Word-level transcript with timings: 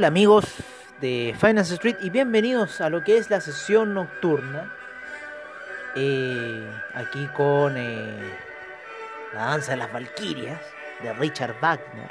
Hola 0.00 0.08
amigos 0.08 0.46
de 1.02 1.36
Finance 1.38 1.74
Street 1.74 1.96
y 2.00 2.08
bienvenidos 2.08 2.80
a 2.80 2.88
lo 2.88 3.04
que 3.04 3.18
es 3.18 3.28
la 3.28 3.38
sesión 3.42 3.92
nocturna. 3.92 4.74
Eh, 5.94 6.66
aquí 6.94 7.26
con 7.36 7.76
eh, 7.76 8.18
la 9.34 9.44
danza 9.44 9.72
de 9.72 9.76
las 9.76 9.92
Valquirias 9.92 10.58
de 11.02 11.12
Richard 11.12 11.54
Wagner. 11.60 12.10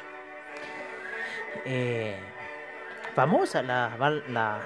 Eh, 1.66 2.20
famosa 3.16 3.64
la, 3.64 3.98
la, 3.98 4.60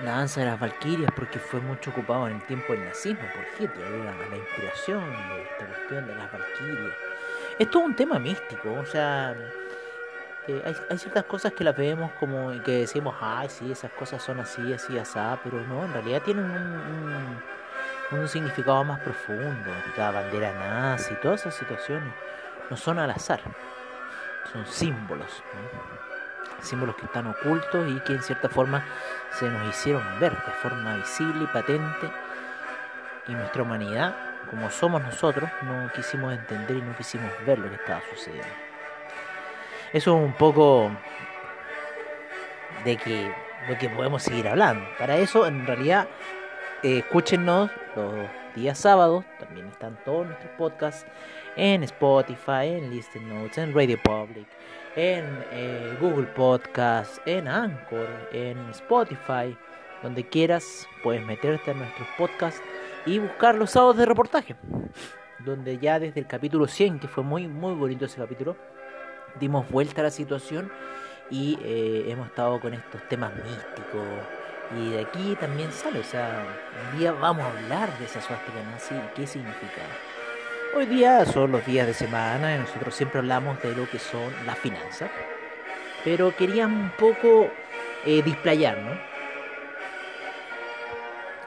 la, 0.00 0.12
danza 0.12 0.38
de 0.38 0.46
las 0.46 0.60
Valquirias 0.60 1.10
porque 1.16 1.40
fue 1.40 1.58
mucho 1.58 1.90
ocupado 1.90 2.28
en 2.28 2.36
el 2.36 2.42
tiempo 2.44 2.72
del 2.72 2.84
nazismo 2.84 3.26
por. 3.34 3.68
Era 3.68 4.14
la 4.30 4.36
inspiración 4.36 5.10
de 5.10 5.42
esta 5.42 5.66
cuestión 5.66 6.06
de 6.06 6.14
las 6.14 6.30
Valquirias. 6.30 6.94
Es 7.58 7.68
todo 7.68 7.82
un 7.82 7.96
tema 7.96 8.20
místico, 8.20 8.74
o 8.74 8.86
sea 8.86 9.34
hay, 10.64 10.98
ciertas 10.98 11.24
cosas 11.24 11.52
que 11.52 11.64
las 11.64 11.76
vemos 11.76 12.10
como 12.18 12.50
que 12.62 12.80
decimos, 12.80 13.14
ay, 13.20 13.48
sí, 13.48 13.70
esas 13.70 13.90
cosas 13.92 14.22
son 14.22 14.40
así, 14.40 14.72
así, 14.72 14.98
así, 14.98 15.18
pero 15.44 15.60
no, 15.66 15.84
en 15.84 15.92
realidad 15.92 16.22
tienen 16.22 16.44
un, 16.44 18.18
un, 18.18 18.28
significado 18.28 18.82
más 18.84 19.00
profundo. 19.00 19.70
La 19.96 20.10
bandera 20.10 20.52
nazi, 20.54 21.14
todas 21.22 21.40
esas 21.40 21.54
situaciones 21.54 22.12
no 22.70 22.76
son 22.76 22.98
al 22.98 23.10
azar, 23.10 23.40
son 24.52 24.64
símbolos, 24.66 25.42
símbolos 26.62 26.96
que 26.96 27.04
están 27.04 27.26
ocultos 27.26 27.88
y 27.88 28.00
que 28.00 28.14
en 28.14 28.22
cierta 28.22 28.48
forma 28.48 28.84
se 29.32 29.48
nos 29.48 29.68
hicieron 29.68 30.02
ver 30.18 30.32
de 30.32 30.52
forma 30.62 30.96
visible 30.96 31.44
y 31.44 31.46
patente. 31.46 32.10
Y 33.26 33.32
nuestra 33.32 33.62
humanidad, 33.62 34.16
como 34.48 34.70
somos 34.70 35.02
nosotros, 35.02 35.50
no 35.62 35.92
quisimos 35.92 36.32
entender 36.32 36.78
y 36.78 36.82
no 36.82 36.96
quisimos 36.96 37.30
ver 37.44 37.58
lo 37.58 37.68
que 37.68 37.74
estaba 37.74 38.00
sucediendo. 38.08 38.68
Eso 39.92 40.18
es 40.18 40.26
un 40.26 40.34
poco 40.34 40.90
de 42.84 42.96
que 42.98 43.32
lo 43.68 43.78
que 43.78 43.88
podemos 43.88 44.22
seguir 44.22 44.46
hablando. 44.46 44.84
Para 44.98 45.16
eso, 45.16 45.46
en 45.46 45.66
realidad, 45.66 46.08
eh, 46.82 46.98
escúchenos 46.98 47.70
los 47.96 48.14
días 48.54 48.78
sábados. 48.78 49.24
También 49.38 49.66
están 49.68 49.98
todos 50.04 50.26
nuestros 50.26 50.50
podcasts 50.58 51.06
en 51.56 51.82
Spotify, 51.84 52.66
en 52.66 52.90
Listen 52.90 53.28
Notes, 53.28 53.56
en 53.56 53.74
Radio 53.74 53.98
Public, 54.02 54.46
en 54.94 55.24
eh, 55.52 55.96
Google 55.98 56.26
Podcasts, 56.26 57.20
en 57.24 57.48
Anchor, 57.48 58.08
en 58.32 58.58
Spotify. 58.70 59.56
Donde 60.02 60.22
quieras, 60.28 60.86
puedes 61.02 61.24
meterte 61.24 61.70
en 61.70 61.78
nuestros 61.78 62.08
podcasts 62.16 62.62
y 63.06 63.18
buscar 63.18 63.54
los 63.54 63.70
sábados 63.70 63.96
de 63.96 64.04
reportaje. 64.04 64.54
Donde 65.38 65.78
ya 65.78 65.98
desde 65.98 66.20
el 66.20 66.26
capítulo 66.26 66.66
100, 66.66 67.00
que 67.00 67.08
fue 67.08 67.24
muy, 67.24 67.48
muy 67.48 67.74
bonito 67.74 68.04
ese 68.04 68.18
capítulo 68.18 68.54
dimos 69.38 69.68
vuelta 69.70 70.00
a 70.00 70.04
la 70.04 70.10
situación 70.10 70.70
y 71.30 71.58
eh, 71.62 72.06
hemos 72.08 72.28
estado 72.28 72.60
con 72.60 72.74
estos 72.74 73.00
temas 73.08 73.32
místicos. 73.34 74.06
Y 74.76 74.90
de 74.90 75.00
aquí 75.00 75.36
también 75.40 75.72
sale, 75.72 76.00
o 76.00 76.04
sea, 76.04 76.44
un 76.92 76.98
día 76.98 77.12
vamos 77.12 77.44
a 77.44 77.58
hablar 77.58 77.98
de 77.98 78.04
esa 78.04 78.20
suástica 78.20 78.62
nazi 78.70 78.94
y 78.94 79.14
qué 79.14 79.26
significa. 79.26 79.82
Hoy 80.76 80.84
día 80.84 81.24
son 81.24 81.52
los 81.52 81.64
días 81.64 81.86
de 81.86 81.94
semana 81.94 82.54
y 82.54 82.58
nosotros 82.58 82.94
siempre 82.94 83.20
hablamos 83.20 83.60
de 83.62 83.74
lo 83.74 83.88
que 83.88 83.98
son 83.98 84.30
las 84.44 84.58
finanzas, 84.58 85.10
pero 86.04 86.36
queríamos 86.36 86.82
un 86.82 86.90
poco 86.90 87.50
eh, 88.04 88.22
displayarnos 88.22 88.98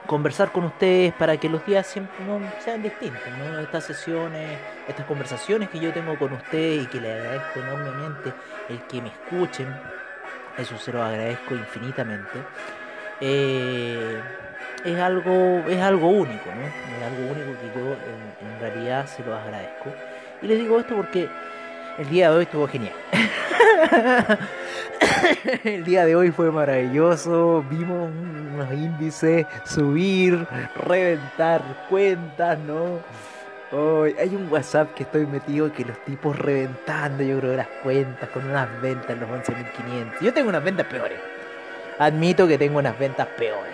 conversar 0.08 0.52
con 0.52 0.66
ustedes 0.66 1.14
para 1.14 1.38
que 1.38 1.50
los 1.50 1.66
días 1.66 1.88
siempre 1.88 2.16
sean 2.64 2.84
distintos, 2.84 3.22
¿no? 3.38 3.60
Estas 3.60 3.86
sesiones, 3.86 4.60
estas 4.88 5.06
conversaciones 5.06 5.70
que 5.70 5.80
yo 5.80 5.94
tengo 5.94 6.18
con 6.18 6.34
ustedes 6.34 6.84
y 6.84 6.88
que 6.88 7.00
les 7.00 7.20
agradezco 7.20 7.60
enormemente 7.60 8.34
el 8.70 8.82
que 8.84 9.02
me 9.02 9.10
escuchen, 9.10 9.68
eso 10.58 10.78
se 10.78 10.92
lo 10.92 11.04
agradezco 11.04 11.56
infinitamente. 11.56 12.40
Eh, 13.22 14.22
es 14.84 15.00
algo 15.00 15.64
es 15.70 15.80
algo 15.80 16.10
único. 16.10 16.50
Es 16.50 17.04
algo 17.04 17.32
único 17.32 17.60
que 17.62 17.80
yo 17.80 17.86
en, 17.92 18.48
en 18.48 18.60
realidad 18.60 19.06
se 19.06 19.24
lo 19.24 19.36
agradezco. 19.36 19.94
Y 20.42 20.48
les 20.48 20.60
digo 20.60 20.80
esto 20.80 20.96
porque 20.96 21.30
el 21.98 22.10
día 22.10 22.32
de 22.32 22.38
hoy 22.38 22.44
estuvo 22.44 22.68
genial. 22.68 22.94
El 25.64 25.84
día 25.84 26.06
de 26.06 26.16
hoy 26.16 26.32
fue 26.32 26.52
maravilloso. 26.52 27.64
Vimos 27.70 28.10
unos 28.54 28.72
índices 28.74 29.46
subir, 29.66 30.48
reventar 30.76 31.62
cuentas, 31.90 32.58
¿no? 32.60 33.00
Hoy 33.72 34.16
hay 34.20 34.36
un 34.36 34.52
WhatsApp 34.52 34.94
que 34.94 35.04
estoy 35.04 35.26
metido 35.26 35.72
que 35.72 35.86
los 35.86 35.98
tipos 36.04 36.38
reventando, 36.38 37.24
yo 37.24 37.40
creo, 37.40 37.56
las 37.56 37.70
cuentas 37.84 38.30
con 38.30 38.46
unas 38.46 38.68
ventas 38.82 39.10
en 39.12 39.22
los 39.22 39.30
11.500. 39.30 40.20
Yo 40.22 40.34
tengo 40.34 40.50
unas 40.50 40.64
ventas 40.64 40.88
peores. 40.88 41.20
Admito 41.98 42.48
que 42.48 42.58
tengo 42.58 42.80
unas 42.80 42.98
ventas 43.00 43.28
peores. 43.38 43.72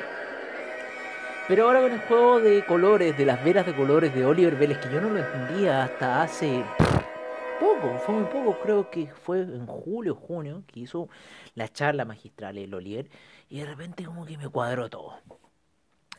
Pero 1.48 1.66
ahora 1.66 1.82
con 1.82 1.94
el 1.94 2.00
juego 2.02 2.42
de 2.42 2.64
colores, 2.66 3.18
de 3.18 3.26
las 3.26 3.44
velas 3.44 3.66
de 3.66 3.74
colores 3.74 4.14
de 4.14 4.26
Oliver 4.26 4.56
Vélez, 4.56 4.78
que 4.80 4.90
yo 4.90 5.02
no 5.02 5.10
lo 5.10 5.20
entendía 5.20 5.86
hasta 5.86 6.22
hace 6.22 6.64
poco, 7.60 7.98
fue 8.00 8.16
muy 8.16 8.26
poco, 8.26 8.58
creo 8.62 8.90
que 8.90 9.08
fue 9.08 9.42
en 9.42 9.66
julio, 9.66 10.16
junio, 10.16 10.64
que 10.68 10.82
hizo 10.82 11.10
la 11.56 11.68
charla 11.68 12.06
magistral 12.06 12.58
el 12.58 12.74
Oliver, 12.74 13.10
y 13.50 13.60
de 13.60 13.66
repente 13.66 14.06
como 14.06 14.26
que 14.26 14.38
me 14.38 14.50
cuadró 14.50 14.90
todo. 14.90 15.14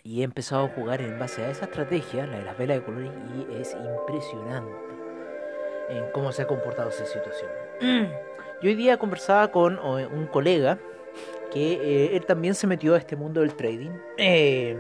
Y 0.03 0.21
he 0.21 0.25
empezado 0.25 0.66
a 0.66 0.69
jugar 0.69 1.03
en 1.03 1.19
base 1.19 1.44
a 1.44 1.50
esa 1.50 1.66
estrategia, 1.66 2.26
la 2.26 2.38
de 2.38 2.44
las 2.44 2.56
velas 2.56 2.78
de 2.78 2.84
colores, 2.84 3.12
y 3.34 3.54
es 3.54 3.75
impresionante 3.75 4.72
en 5.91 6.10
cómo 6.12 6.32
se 6.32 6.43
ha 6.43 6.47
comportado 6.47 6.91
esa 6.91 7.06
situación. 7.06 7.50
Yo 8.62 8.69
hoy 8.69 8.75
día 8.75 8.99
conversaba 8.99 9.50
con 9.53 9.78
un 9.78 10.26
colega 10.26 10.78
que 11.53 11.72
eh, 11.72 12.16
él 12.16 12.26
también 12.26 12.55
se 12.55 12.66
metió 12.66 12.94
a 12.94 12.99
este 12.99 13.16
mundo 13.16 13.41
del 13.41 13.55
trading. 13.55 13.91
Eh, 14.16 14.78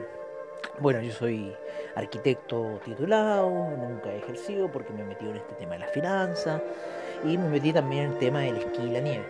bueno, 0.80 1.00
yo 1.00 1.12
soy 1.12 1.52
arquitecto 1.96 2.80
titulado, 2.84 3.50
nunca 3.50 4.10
he 4.12 4.18
ejercido 4.18 4.70
porque 4.70 4.92
me 4.92 5.02
he 5.02 5.04
metido 5.04 5.30
en 5.30 5.38
este 5.38 5.54
tema 5.54 5.72
de 5.74 5.80
la 5.80 5.88
finanza 5.88 6.60
y 7.24 7.36
me 7.36 7.48
metí 7.48 7.72
también 7.72 8.04
en 8.04 8.12
el 8.12 8.18
tema 8.18 8.40
del 8.40 8.56
esquí 8.56 8.82
y 8.82 8.90
la 8.90 9.00
nieve. 9.00 9.24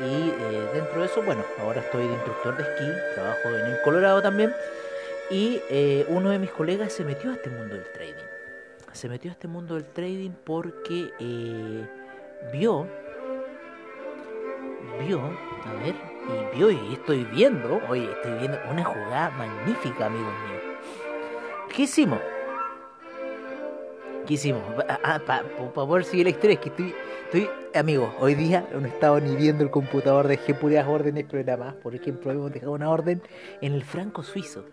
Y 0.00 0.30
eh, 0.30 0.70
dentro 0.74 1.00
de 1.00 1.06
eso, 1.06 1.22
bueno, 1.22 1.42
ahora 1.60 1.80
estoy 1.80 2.06
de 2.06 2.14
instructor 2.14 2.56
de 2.56 2.62
esquí, 2.62 3.14
trabajo 3.14 3.48
en 3.48 3.66
el 3.72 3.82
Colorado 3.82 4.22
también. 4.22 4.52
Y 5.30 5.60
eh, 5.70 6.04
uno 6.08 6.30
de 6.30 6.38
mis 6.38 6.50
colegas 6.50 6.92
se 6.92 7.04
metió 7.04 7.30
a 7.30 7.34
este 7.34 7.50
mundo 7.50 7.74
del 7.74 7.84
trading. 7.92 8.14
Se 8.92 9.08
metió 9.08 9.30
a 9.30 9.32
este 9.32 9.48
mundo 9.48 9.74
del 9.74 9.84
trading 9.84 10.30
porque 10.44 11.10
eh, 11.18 11.86
vio, 12.52 12.86
vio, 15.00 15.20
a 15.64 15.72
ver, 15.82 15.94
y 16.28 16.56
vio 16.56 16.70
y 16.70 16.94
estoy 16.94 17.24
viendo, 17.24 17.80
oye, 17.88 18.08
estoy 18.10 18.38
viendo 18.38 18.58
una 18.70 18.84
jugada 18.84 19.30
magnífica, 19.30 20.06
amigos 20.06 20.32
míos 20.46 20.53
¿Qué 21.74 21.82
hicimos? 21.82 22.20
¿Qué 24.28 24.34
hicimos? 24.34 24.62
Ah, 24.88 25.20
Para 25.26 25.42
poder 25.74 26.04
seguir 26.04 26.26
la 26.26 26.30
historia, 26.30 26.54
es 26.54 26.60
que 26.60 26.68
estoy, 26.68 26.94
estoy, 27.24 27.50
amigos, 27.74 28.14
hoy 28.20 28.36
día 28.36 28.64
no 28.72 28.86
he 28.86 28.88
estado 28.88 29.18
ni 29.18 29.34
viendo 29.34 29.64
el 29.64 29.70
computador, 29.70 30.28
dejé 30.28 30.54
puras 30.54 30.86
órdenes 30.86 31.24
programadas. 31.24 31.74
Por 31.74 31.96
ejemplo, 31.96 32.30
hemos 32.30 32.52
dejado 32.52 32.72
una 32.72 32.88
orden 32.90 33.22
en 33.60 33.72
el 33.72 33.82
franco 33.82 34.22
suizo. 34.22 34.64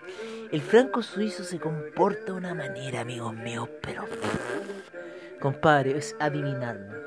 El 0.51 0.61
franco 0.61 1.01
suizo 1.01 1.43
se 1.43 1.59
comporta 1.59 2.25
de 2.25 2.31
una 2.33 2.53
manera, 2.53 3.01
amigos 3.01 3.33
míos, 3.33 3.67
pero. 3.81 4.05
Compadre, 5.39 5.97
es 5.97 6.15
adivinarlo. 6.19 6.97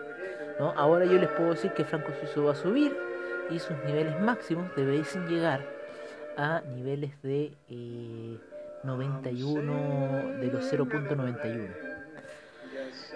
¿no? 0.59 0.73
Ahora 0.73 1.05
yo 1.05 1.19
les 1.19 1.31
puedo 1.31 1.51
decir 1.51 1.73
que 1.73 1.83
el 1.83 1.89
franco 1.89 2.09
suizo 2.19 2.45
va 2.45 2.53
a 2.53 2.57
subir 2.57 2.97
y 3.49 3.61
sus 3.61 3.77
niveles 3.87 4.21
máximos 4.21 4.75
deberían 4.75 5.29
llegar 5.29 5.65
a 6.37 6.63
niveles 6.63 7.13
de. 7.23 7.53
Eh, 7.69 8.39
91 8.85 10.41
de 10.41 10.53
los 10.53 10.73
0.91. 10.73 11.95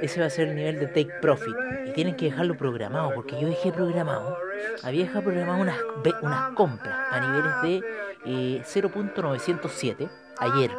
Ese 0.00 0.20
va 0.20 0.26
a 0.26 0.30
ser 0.30 0.48
el 0.48 0.56
nivel 0.56 0.78
de 0.78 0.86
take 0.86 1.10
profit. 1.20 1.54
Y 1.86 1.90
tienen 1.92 2.16
que 2.16 2.26
dejarlo 2.26 2.56
programado, 2.56 3.12
porque 3.14 3.40
yo 3.40 3.48
dejé 3.48 3.72
programado. 3.72 4.36
Había 4.82 5.04
dejado 5.04 5.24
programado 5.24 5.60
unas, 5.60 5.76
unas 6.22 6.54
compras 6.54 6.96
a 7.10 7.20
niveles 7.20 7.52
de 7.62 7.82
0.907 8.62 10.00
eh, 10.00 10.08
ayer. 10.38 10.70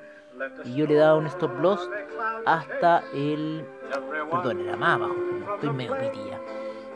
Y 0.66 0.76
yo 0.76 0.88
le 0.88 0.96
daba 0.96 1.16
un 1.16 1.28
stop 1.28 1.58
loss 1.60 1.90
hasta 2.46 3.04
el 3.14 3.66
perdón, 4.30 4.62
era 4.62 4.78
más 4.78 4.96
abajo, 4.96 5.16
estoy 5.56 5.72
medio 5.72 5.98
pitilla. 5.98 6.40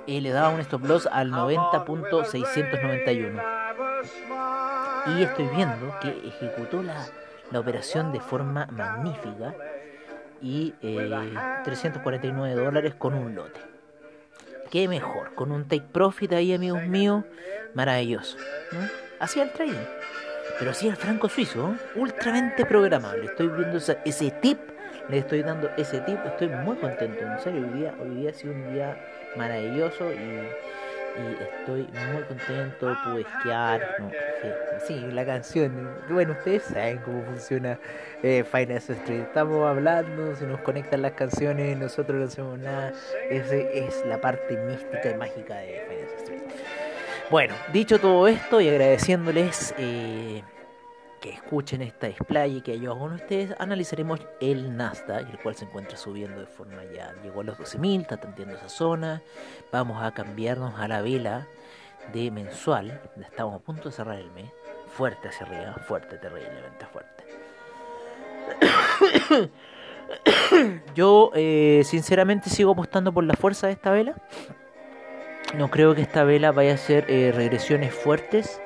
Y 0.05 0.19
le 0.19 0.31
daba 0.31 0.49
un 0.49 0.59
stop 0.59 0.85
loss 0.85 1.07
al 1.11 1.31
90.691. 1.31 3.41
Y 5.07 5.23
estoy 5.23 5.47
viendo 5.47 5.97
que 6.01 6.09
ejecutó 6.27 6.83
la, 6.83 7.07
la 7.51 7.59
operación 7.59 8.11
de 8.11 8.19
forma 8.19 8.67
magnífica 8.67 9.55
y 10.41 10.73
349 11.63 12.51
eh, 12.51 12.55
dólares 12.55 12.95
con 12.95 13.13
un 13.13 13.35
lote. 13.35 13.61
Qué 14.69 14.87
mejor, 14.87 15.33
con 15.35 15.51
un 15.51 15.67
take 15.67 15.85
profit 15.91 16.31
ahí, 16.33 16.53
amigos 16.53 16.83
míos, 16.83 17.23
maravilloso. 17.73 18.37
Así 19.19 19.39
el 19.39 19.51
trading, 19.53 19.85
pero 20.59 20.71
así 20.71 20.87
el 20.87 20.95
franco 20.95 21.29
suizo, 21.29 21.75
ultramente 21.95 22.65
programable. 22.65 23.25
Estoy 23.25 23.47
viendo 23.47 23.77
ese, 23.77 24.31
tip, 24.41 24.59
le 25.09 25.19
estoy 25.19 25.43
dando 25.43 25.69
ese 25.77 25.99
tip, 26.01 26.17
estoy 26.25 26.49
muy 26.49 26.75
contento, 26.77 27.19
en 27.19 27.39
serio, 27.39 27.67
hoy 27.67 27.79
día, 27.79 27.95
hoy 28.01 28.09
día 28.15 28.29
ha 28.29 28.33
sido 28.33 28.53
un 28.53 28.73
día 28.73 28.97
maravilloso 29.35 30.11
y 30.11 30.47
estoy 31.59 31.87
muy 32.11 32.23
contento, 32.23 32.95
pude 33.03 33.21
esquiar, 33.21 33.95
no, 33.99 34.11
sí, 34.85 34.99
la 35.11 35.25
canción, 35.25 35.89
bueno, 36.09 36.33
ustedes 36.33 36.63
saben 36.63 36.97
cómo 36.99 37.23
funciona 37.23 37.79
eh, 38.23 38.43
Finance 38.43 38.93
Street, 38.93 39.21
estamos 39.21 39.67
hablando, 39.67 40.35
se 40.35 40.47
nos 40.47 40.59
conectan 40.61 41.01
las 41.01 41.13
canciones, 41.13 41.77
nosotros 41.77 42.17
no 42.17 42.25
hacemos 42.25 42.59
nada, 42.59 42.93
esa 43.29 43.55
es 43.55 44.03
la 44.07 44.19
parte 44.19 44.57
mística 44.57 45.11
y 45.11 45.15
mágica 45.15 45.55
de 45.57 45.85
Finance 45.87 46.15
Street. 46.17 46.41
Bueno, 47.33 47.55
dicho 47.73 47.99
todo 47.99 48.27
esto 48.27 48.61
y 48.61 48.69
agradeciéndoles 48.69 49.73
eh, 49.79 50.43
que 51.19 51.31
escuchen 51.31 51.81
esta 51.81 52.05
display 52.05 52.57
y 52.57 52.61
que 52.61 52.79
yo 52.79 52.95
con 52.95 53.13
ustedes, 53.13 53.55
analizaremos 53.57 54.19
el 54.39 54.77
Nasdaq, 54.77 55.31
el 55.31 55.39
cual 55.39 55.55
se 55.55 55.65
encuentra 55.65 55.97
subiendo 55.97 56.41
de 56.41 56.45
forma 56.45 56.83
ya, 56.95 57.11
llegó 57.23 57.41
a 57.41 57.45
los 57.45 57.57
12.000, 57.57 58.01
está 58.01 58.17
tanteando 58.17 58.55
esa 58.55 58.69
zona, 58.69 59.23
vamos 59.71 60.03
a 60.03 60.11
cambiarnos 60.11 60.79
a 60.79 60.87
la 60.87 61.01
vela 61.01 61.47
de 62.13 62.29
mensual, 62.29 63.01
estamos 63.19 63.55
a 63.55 63.59
punto 63.63 63.89
de 63.89 63.95
cerrar 63.95 64.19
el 64.19 64.29
mes, 64.29 64.51
fuerte 64.95 65.29
hacia 65.29 65.47
arriba, 65.47 65.73
fuerte, 65.87 66.19
terriblemente 66.19 66.85
fuerte. 66.85 67.23
Yo 70.93 71.31
eh, 71.33 71.81
sinceramente 71.83 72.51
sigo 72.51 72.73
apostando 72.73 73.11
por 73.11 73.23
la 73.23 73.33
fuerza 73.33 73.65
de 73.65 73.73
esta 73.73 73.89
vela. 73.89 74.13
No 75.53 75.69
creo 75.69 75.93
que 75.93 76.01
esta 76.01 76.23
vela 76.23 76.51
vaya 76.51 76.71
a 76.71 76.75
hacer 76.75 77.05
eh, 77.09 77.31
regresiones 77.31 77.93
fuertes 77.93 78.59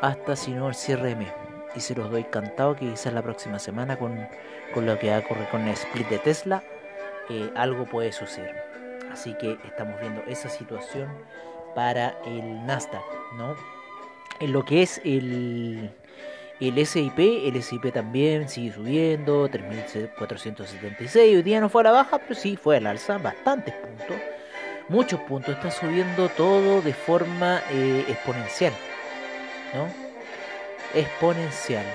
hasta 0.00 0.36
si 0.36 0.52
no 0.52 0.70
el 0.70 1.16
mes 1.16 1.32
y 1.74 1.80
se 1.80 1.94
los 1.94 2.10
doy 2.10 2.24
cantado 2.24 2.76
que 2.76 2.88
quizás 2.88 3.12
la 3.12 3.22
próxima 3.22 3.58
semana 3.58 3.96
con, 3.96 4.28
lo 4.76 4.98
que 4.98 5.10
va 5.10 5.16
a 5.16 5.18
ocurrir 5.20 5.48
con 5.48 5.62
el 5.62 5.70
split 5.70 6.08
de 6.08 6.18
Tesla, 6.18 6.62
eh, 7.28 7.50
algo 7.56 7.84
puede 7.84 8.12
suceder. 8.12 8.54
Así 9.12 9.34
que 9.34 9.56
estamos 9.64 10.00
viendo 10.00 10.22
esa 10.28 10.48
situación 10.48 11.08
para 11.74 12.16
el 12.24 12.64
Nasdaq, 12.66 13.02
¿no? 13.36 13.56
En 14.40 14.52
lo 14.52 14.64
que 14.64 14.82
es 14.82 15.00
el, 15.04 15.90
el 16.60 16.86
SIP, 16.86 17.18
el 17.18 17.62
SIP 17.62 17.92
también 17.92 18.48
sigue 18.48 18.72
subiendo, 18.72 19.48
3.476, 19.48 21.16
hoy 21.16 21.42
día 21.42 21.60
no 21.60 21.68
fue 21.68 21.82
a 21.82 21.84
la 21.84 21.92
baja, 21.92 22.18
pero 22.18 22.34
sí 22.34 22.56
fue 22.56 22.76
al 22.78 22.86
alza, 22.86 23.18
bastantes 23.18 23.74
puntos, 23.74 24.16
muchos 24.90 25.20
puntos, 25.20 25.54
está 25.54 25.70
subiendo 25.70 26.28
todo 26.30 26.82
de 26.82 26.92
forma 26.92 27.62
eh, 27.70 28.04
exponencial, 28.08 28.72
¿no? 29.72 29.86
exponencial. 30.98 31.86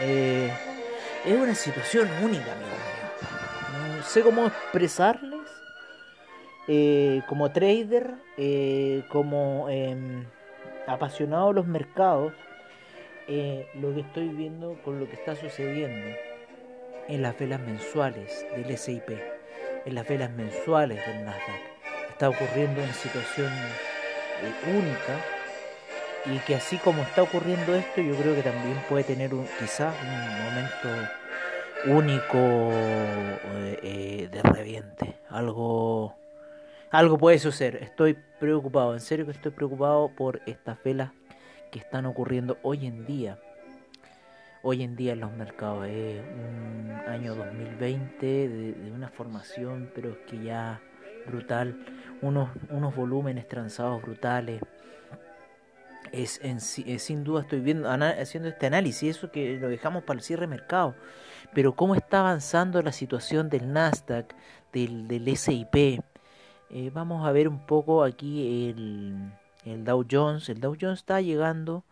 Eh, 0.00 0.50
es 1.24 1.34
una 1.34 1.54
situación 1.54 2.08
única, 2.20 2.52
amigo 2.52 2.70
mío. 2.70 3.96
No 3.96 4.02
sé 4.02 4.22
cómo 4.22 4.46
expresarles. 4.48 5.40
Eh, 6.68 7.22
como 7.28 7.50
trader, 7.50 8.14
como 9.08 9.68
em, 9.68 10.24
apasionado 10.86 11.48
de 11.48 11.54
los 11.54 11.66
mercados, 11.66 12.32
lo 13.74 13.94
que 13.94 14.00
estoy 14.00 14.28
viendo 14.28 14.76
con 14.84 14.98
lo 15.00 15.08
que 15.08 15.14
está 15.14 15.34
sucediendo 15.34 16.16
en 17.08 17.22
las 17.22 17.38
velas 17.38 17.60
mensuales 17.60 18.44
del 18.56 18.76
SIP, 18.76 19.08
en 19.86 19.94
las 19.94 20.06
velas 20.08 20.30
mensuales 20.30 21.04
del 21.06 21.24
Nasdaq. 21.24 21.71
Está 22.22 22.30
ocurriendo 22.30 22.80
una 22.80 22.92
situación 22.92 23.50
única 24.68 25.18
y 26.24 26.38
que 26.46 26.54
así 26.54 26.76
como 26.76 27.02
está 27.02 27.24
ocurriendo 27.24 27.74
esto, 27.74 28.00
yo 28.00 28.14
creo 28.14 28.36
que 28.36 28.44
también 28.44 28.80
puede 28.88 29.02
tener 29.02 29.34
un, 29.34 29.44
quizás 29.58 29.92
un 30.00 30.44
momento 30.44 31.10
único 31.86 32.38
eh, 32.38 33.80
eh, 33.82 34.28
de 34.30 34.40
reviente. 34.40 35.16
Algo, 35.30 36.14
algo 36.92 37.18
puede 37.18 37.40
suceder. 37.40 37.82
Estoy 37.82 38.16
preocupado, 38.38 38.94
en 38.94 39.00
serio 39.00 39.26
que 39.26 39.32
estoy 39.32 39.50
preocupado 39.50 40.08
por 40.16 40.42
estas 40.46 40.80
velas 40.84 41.10
que 41.72 41.80
están 41.80 42.06
ocurriendo 42.06 42.56
hoy 42.62 42.86
en 42.86 43.04
día. 43.04 43.40
Hoy 44.62 44.84
en 44.84 44.94
día 44.94 45.14
en 45.14 45.18
los 45.18 45.32
mercados. 45.32 45.88
Es 45.88 46.22
un 46.22 46.88
año 47.08 47.34
2020 47.34 48.26
de, 48.26 48.72
de 48.74 48.92
una 48.92 49.08
formación, 49.08 49.90
pero 49.92 50.10
es 50.10 50.18
que 50.18 50.40
ya 50.40 50.80
brutal. 51.26 51.76
Unos, 52.22 52.50
unos 52.70 52.94
volúmenes 52.94 53.48
transados 53.48 54.00
brutales 54.00 54.62
es, 56.12 56.40
en, 56.42 56.60
sin 56.60 57.24
duda 57.24 57.42
estoy 57.42 57.60
viendo 57.60 57.90
haciendo 57.90 58.48
este 58.48 58.66
análisis, 58.66 59.16
eso 59.16 59.30
que 59.30 59.58
lo 59.58 59.68
dejamos 59.68 60.04
para 60.04 60.18
el 60.18 60.24
cierre 60.24 60.42
de 60.42 60.48
mercado, 60.48 60.94
pero 61.54 61.74
cómo 61.74 61.94
está 61.94 62.20
avanzando 62.20 62.80
la 62.82 62.92
situación 62.92 63.48
del 63.48 63.72
Nasdaq, 63.72 64.34
del, 64.72 65.08
del 65.08 65.36
SIP. 65.36 66.02
Eh, 66.70 66.90
vamos 66.92 67.26
a 67.26 67.32
ver 67.32 67.48
un 67.48 67.66
poco 67.66 68.04
aquí 68.04 68.70
el, 68.70 69.32
el, 69.64 69.84
Dow 69.84 70.06
Jones. 70.10 70.48
El 70.48 70.60
Dow 70.60 70.76
Jones 70.80 71.00
está 71.00 71.20
llegando 71.20 71.84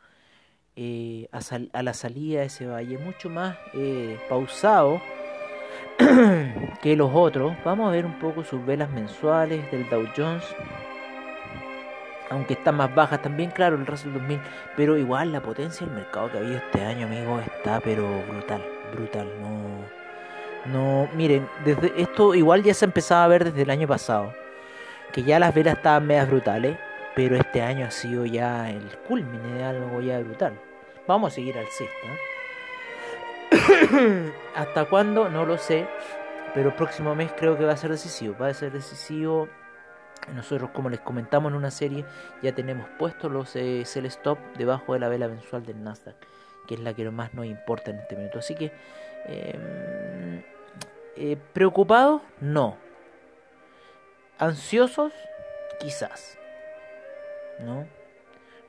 eh, 0.76 1.28
a, 1.32 1.40
a, 1.72 1.82
la 1.82 1.94
salida 1.94 2.40
de 2.40 2.46
ese 2.46 2.66
valle 2.66 2.96
mucho 2.98 3.28
más 3.28 3.56
eh, 3.74 4.18
pausado 4.28 5.00
que 6.82 6.96
los 6.96 7.10
otros. 7.12 7.54
Vamos 7.64 7.88
a 7.88 7.92
ver 7.92 8.06
un 8.06 8.18
poco 8.18 8.44
sus 8.44 8.64
velas 8.64 8.90
mensuales 8.90 9.70
del 9.70 9.88
Dow 9.88 10.06
Jones 10.16 10.44
aunque 12.30 12.54
está 12.54 12.72
más 12.72 12.94
baja 12.94 13.18
también, 13.18 13.50
claro, 13.50 13.76
el 13.76 13.84
Russell 13.84 14.12
2000, 14.12 14.40
pero 14.76 14.96
igual 14.96 15.32
la 15.32 15.42
potencia 15.42 15.84
del 15.84 15.96
mercado 15.96 16.30
que 16.30 16.38
ha 16.38 16.40
habido 16.40 16.56
este 16.56 16.80
año, 16.80 17.06
amigos, 17.06 17.42
está 17.44 17.80
pero 17.80 18.06
brutal, 18.28 18.64
brutal, 18.94 19.28
no, 19.42 20.72
no, 20.72 21.08
miren, 21.14 21.48
desde 21.64 21.92
esto 22.00 22.34
igual 22.34 22.62
ya 22.62 22.72
se 22.72 22.84
empezaba 22.84 23.24
a 23.24 23.28
ver 23.28 23.44
desde 23.44 23.62
el 23.62 23.70
año 23.70 23.88
pasado, 23.88 24.32
que 25.12 25.24
ya 25.24 25.40
las 25.40 25.52
velas 25.52 25.76
estaban 25.76 26.06
medias 26.06 26.28
brutales, 26.28 26.78
pero 27.16 27.36
este 27.36 27.60
año 27.62 27.86
ha 27.86 27.90
sido 27.90 28.24
ya 28.24 28.70
el 28.70 28.86
culmine 29.08 29.54
de 29.54 29.64
algo 29.64 30.00
ya 30.00 30.20
brutal. 30.20 30.52
Vamos 31.08 31.32
a 31.32 31.34
seguir 31.34 31.58
al 31.58 31.66
sexto. 31.66 32.06
¿eh? 32.06 32.29
¿Hasta 34.54 34.84
cuándo? 34.86 35.28
No 35.28 35.44
lo 35.44 35.58
sé, 35.58 35.88
pero 36.54 36.70
el 36.70 36.74
próximo 36.74 37.14
mes 37.14 37.32
creo 37.36 37.56
que 37.56 37.64
va 37.64 37.72
a 37.72 37.76
ser 37.76 37.90
decisivo, 37.90 38.36
va 38.38 38.48
a 38.48 38.54
ser 38.54 38.72
decisivo 38.72 39.48
nosotros, 40.34 40.70
como 40.70 40.90
les 40.90 41.00
comentamos 41.00 41.50
en 41.50 41.56
una 41.56 41.70
serie, 41.70 42.04
ya 42.42 42.54
tenemos 42.54 42.88
puestos 42.98 43.30
los 43.32 43.56
eh, 43.56 43.84
sell 43.84 44.06
stop 44.06 44.38
debajo 44.56 44.92
de 44.92 45.00
la 45.00 45.08
vela 45.08 45.28
mensual 45.28 45.64
del 45.64 45.82
Nasdaq, 45.82 46.16
que 46.66 46.74
es 46.74 46.80
la 46.80 46.94
que 46.94 47.10
más 47.10 47.34
nos 47.34 47.46
importa 47.46 47.90
en 47.90 47.98
este 47.98 48.14
momento. 48.16 48.38
Así 48.38 48.54
que, 48.54 48.72
em, 49.26 50.42
eh, 51.16 51.36
¿preocupados? 51.52 52.22
No. 52.40 52.76
¿Ansiosos? 54.38 55.12
Quizás. 55.80 56.38
¿No? 57.60 57.86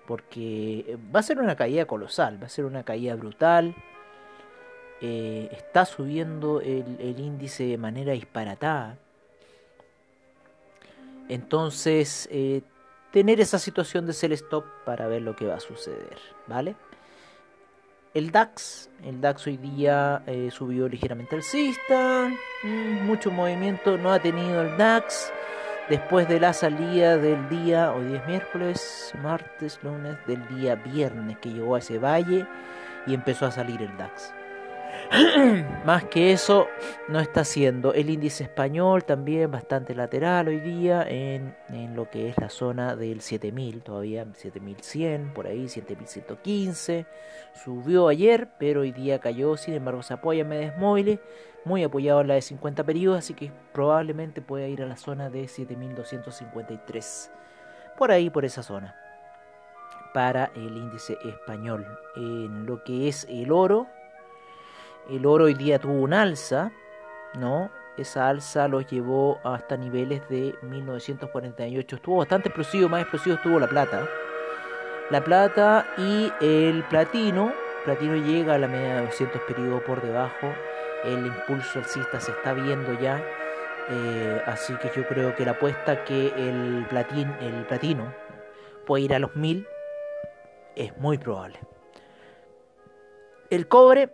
Porque 0.07 0.97
va 1.13 1.19
a 1.19 1.23
ser 1.23 1.39
una 1.39 1.55
caída 1.55 1.85
colosal, 1.85 2.41
va 2.41 2.47
a 2.47 2.49
ser 2.49 2.65
una 2.65 2.83
caída 2.83 3.15
brutal. 3.15 3.75
Eh, 5.01 5.49
está 5.51 5.85
subiendo 5.85 6.61
el, 6.61 7.19
índice 7.19 7.63
de 7.63 7.77
manera 7.77 8.13
disparatada 8.13 8.97
entonces, 11.31 12.27
eh, 12.29 12.61
tener 13.11 13.39
esa 13.39 13.57
situación 13.57 14.05
de 14.05 14.11
sell 14.11 14.33
stop 14.33 14.65
para 14.83 15.07
ver 15.07 15.21
lo 15.21 15.33
que 15.33 15.45
va 15.47 15.55
a 15.55 15.59
suceder, 15.61 16.17
¿vale? 16.45 16.75
El 18.13 18.31
DAX, 18.31 18.89
el 19.05 19.21
DAX 19.21 19.47
hoy 19.47 19.55
día 19.55 20.23
eh, 20.27 20.49
subió 20.51 20.89
ligeramente 20.89 21.37
alcista, 21.37 22.29
mm, 22.63 23.05
mucho 23.05 23.31
movimiento 23.31 23.97
no 23.97 24.11
ha 24.11 24.19
tenido 24.19 24.61
el 24.61 24.75
DAX 24.75 25.31
después 25.87 26.27
de 26.27 26.41
la 26.41 26.51
salida 26.51 27.15
del 27.15 27.47
día, 27.47 27.93
hoy 27.93 28.07
día 28.07 28.17
es 28.17 28.27
miércoles, 28.27 29.13
martes, 29.23 29.79
lunes, 29.83 30.17
del 30.27 30.45
día 30.49 30.75
viernes 30.75 31.37
que 31.37 31.53
llegó 31.53 31.75
a 31.75 31.79
ese 31.79 31.97
valle 31.97 32.45
y 33.07 33.13
empezó 33.13 33.45
a 33.45 33.51
salir 33.51 33.81
el 33.81 33.95
DAX. 33.95 34.33
Más 35.85 36.05
que 36.05 36.31
eso, 36.31 36.67
no 37.09 37.19
está 37.19 37.41
haciendo. 37.41 37.93
El 37.93 38.09
índice 38.09 38.45
español 38.45 39.03
también 39.03 39.51
bastante 39.51 39.93
lateral 39.93 40.47
hoy 40.47 40.59
día 40.59 41.03
en, 41.07 41.55
en, 41.69 41.95
lo 41.95 42.09
que 42.09 42.29
es 42.29 42.37
la 42.37 42.49
zona 42.49 42.95
del 42.95 43.21
7000, 43.21 43.81
todavía 43.81 44.25
7100, 44.33 45.33
por 45.33 45.47
ahí 45.47 45.67
7115. 45.67 47.05
Subió 47.53 48.07
ayer, 48.07 48.49
pero 48.57 48.81
hoy 48.81 48.91
día 48.93 49.19
cayó. 49.19 49.57
Sin 49.57 49.73
embargo, 49.73 50.01
se 50.01 50.13
apoya 50.13 50.41
en 50.41 50.49
medias 50.49 50.77
móviles, 50.77 51.19
muy 51.65 51.83
apoyado 51.83 52.21
en 52.21 52.29
la 52.29 52.35
de 52.35 52.41
50 52.41 52.83
periodos, 52.85 53.19
así 53.19 53.33
que 53.33 53.51
probablemente 53.73 54.41
pueda 54.41 54.67
ir 54.67 54.81
a 54.81 54.87
la 54.87 54.95
zona 54.95 55.29
de 55.29 55.47
7253. 55.47 57.31
Por 57.97 58.11
ahí, 58.11 58.29
por 58.29 58.45
esa 58.45 58.63
zona. 58.63 58.95
Para 60.13 60.51
el 60.55 60.77
índice 60.77 61.17
español. 61.25 61.85
En 62.15 62.65
lo 62.65 62.83
que 62.83 63.09
es 63.09 63.27
el 63.29 63.51
oro 63.51 63.87
el 65.09 65.25
oro 65.25 65.45
hoy 65.45 65.53
día 65.53 65.79
tuvo 65.79 65.93
un 65.93 66.13
alza, 66.13 66.71
¿no? 67.33 67.71
Esa 67.97 68.29
alza 68.29 68.67
los 68.67 68.87
llevó 68.87 69.39
hasta 69.43 69.77
niveles 69.77 70.27
de 70.29 70.55
1948. 70.61 71.95
Estuvo 71.97 72.17
bastante 72.17 72.49
explosivo, 72.49 72.89
más 72.89 73.01
explosivo 73.01 73.35
estuvo 73.35 73.59
la 73.59 73.67
plata. 73.67 74.07
La 75.09 75.23
plata 75.23 75.87
y 75.97 76.31
el 76.41 76.83
platino. 76.85 77.51
platino 77.83 78.15
llega 78.15 78.55
a 78.55 78.57
la 78.57 78.67
media 78.67 78.95
de 78.95 79.05
200 79.07 79.41
periodos 79.41 79.81
por 79.83 80.01
debajo. 80.01 80.53
El 81.03 81.25
impulso 81.25 81.79
alcista 81.79 82.19
se 82.19 82.31
está 82.31 82.53
viendo 82.53 82.97
ya. 82.99 83.21
Eh, 83.89 84.41
así 84.45 84.73
que 84.75 84.89
yo 84.95 85.05
creo 85.07 85.35
que 85.35 85.43
la 85.43 85.51
apuesta 85.51 86.05
que 86.05 86.27
el, 86.27 86.85
platín, 86.89 87.29
el 87.41 87.65
platino 87.65 88.13
puede 88.85 89.03
ir 89.03 89.13
a 89.13 89.19
los 89.19 89.35
1000 89.35 89.67
es 90.75 90.97
muy 90.97 91.17
probable. 91.17 91.59
El 93.49 93.67
cobre 93.67 94.09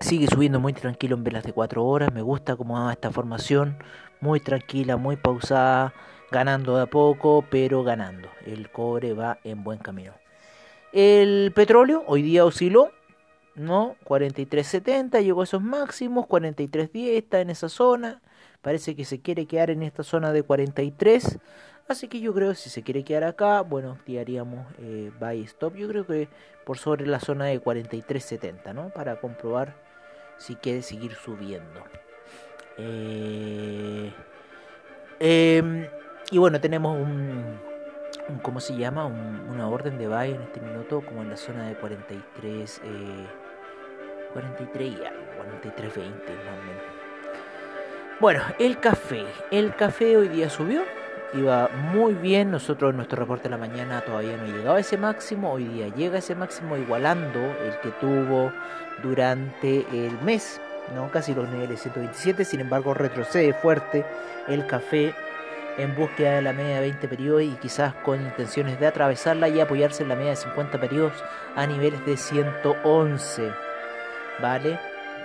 Sigue 0.00 0.26
subiendo 0.28 0.60
muy 0.60 0.72
tranquilo 0.72 1.16
en 1.16 1.24
velas 1.24 1.44
de 1.44 1.52
4 1.52 1.84
horas. 1.84 2.12
Me 2.12 2.22
gusta 2.22 2.56
cómo 2.56 2.74
va 2.74 2.92
esta 2.92 3.10
formación. 3.10 3.78
Muy 4.20 4.40
tranquila, 4.40 4.96
muy 4.96 5.16
pausada. 5.16 5.94
Ganando 6.30 6.76
de 6.76 6.82
a 6.82 6.86
poco, 6.86 7.44
pero 7.50 7.82
ganando. 7.82 8.28
El 8.44 8.70
cobre 8.70 9.14
va 9.14 9.38
en 9.44 9.64
buen 9.64 9.78
camino. 9.78 10.12
El 10.92 11.52
petróleo 11.54 12.04
hoy 12.06 12.22
día 12.22 12.44
osciló. 12.44 12.90
¿no? 13.56 13.96
43.70 14.04 15.22
llegó 15.22 15.40
a 15.40 15.44
esos 15.44 15.62
máximos. 15.62 16.26
43.10 16.26 17.16
está 17.16 17.40
en 17.40 17.50
esa 17.50 17.68
zona. 17.68 18.22
Parece 18.62 18.94
que 18.94 19.04
se 19.04 19.20
quiere 19.20 19.46
quedar 19.46 19.70
en 19.70 19.82
esta 19.82 20.02
zona 20.02 20.32
de 20.32 20.42
43. 20.42 21.38
Así 21.88 22.08
que 22.08 22.20
yo 22.20 22.34
creo 22.34 22.50
que 22.50 22.56
si 22.56 22.68
se 22.68 22.82
quiere 22.82 23.04
quedar 23.04 23.24
acá, 23.24 23.60
bueno, 23.62 23.92
activaríamos 23.92 24.66
eh, 24.78 25.10
buy 25.18 25.42
stop. 25.42 25.76
Yo 25.76 25.88
creo 25.88 26.06
que 26.06 26.28
por 26.64 26.78
sobre 26.78 27.06
la 27.06 27.20
zona 27.20 27.46
de 27.46 27.62
43.70, 27.62 28.74
¿no? 28.74 28.90
Para 28.90 29.20
comprobar 29.20 29.85
si 30.38 30.56
quiere 30.56 30.82
seguir 30.82 31.14
subiendo. 31.14 31.84
Eh, 32.78 34.12
em, 35.20 35.86
y 36.30 36.38
bueno, 36.38 36.60
tenemos 36.60 36.98
un, 37.00 37.58
¿cómo 38.42 38.60
se 38.60 38.76
llama? 38.76 39.06
una 39.06 39.68
orden 39.68 39.98
de 39.98 40.08
buy 40.08 40.32
en 40.32 40.42
este 40.42 40.60
minuto, 40.60 41.00
como 41.00 41.22
en 41.22 41.30
la 41.30 41.36
zona 41.36 41.68
de 41.68 41.74
43, 41.76 42.82
eh, 42.84 43.26
43 44.32 44.88
y 44.88 45.04
algo, 45.04 45.22
43, 45.36 45.96
20 45.96 46.32
más 46.32 46.58
o 46.58 46.62
menos. 46.62 46.82
Bueno, 48.20 48.42
el 48.58 48.78
café. 48.80 49.24
El 49.50 49.74
café 49.76 50.16
hoy 50.16 50.28
día 50.28 50.48
subió 50.48 50.82
iba 51.34 51.68
muy 51.68 52.14
bien. 52.14 52.50
Nosotros 52.50 52.90
en 52.90 52.96
nuestro 52.96 53.18
reporte 53.18 53.44
de 53.44 53.50
la 53.50 53.58
mañana 53.58 54.00
todavía 54.00 54.36
no 54.36 54.46
llegaba 54.46 54.76
a 54.76 54.80
ese 54.80 54.96
máximo. 54.96 55.52
Hoy 55.52 55.64
día 55.64 55.88
llega 55.88 56.16
a 56.16 56.18
ese 56.18 56.34
máximo 56.34 56.76
igualando 56.76 57.40
el 57.40 57.78
que 57.82 57.90
tuvo 58.00 58.52
durante 59.02 59.86
el 59.92 60.20
mes, 60.22 60.60
¿no? 60.94 61.10
casi 61.10 61.34
los 61.34 61.48
niveles 61.48 61.80
127. 61.82 62.44
Sin 62.44 62.60
embargo, 62.60 62.94
retrocede 62.94 63.52
fuerte 63.52 64.04
el 64.48 64.66
café 64.66 65.14
en 65.78 65.94
búsqueda 65.94 66.36
de 66.36 66.42
la 66.42 66.52
media 66.52 66.76
de 66.76 66.80
20 66.82 67.08
periodos 67.08 67.42
y 67.42 67.50
quizás 67.60 67.94
con 67.96 68.20
intenciones 68.20 68.80
de 68.80 68.86
atravesarla 68.86 69.48
y 69.48 69.60
apoyarse 69.60 70.02
en 70.02 70.08
la 70.08 70.16
media 70.16 70.30
de 70.30 70.36
50 70.36 70.80
periodos 70.80 71.12
a 71.54 71.66
niveles 71.66 72.04
de 72.06 72.16
111. 72.16 73.52
¿Vale? 74.40 74.78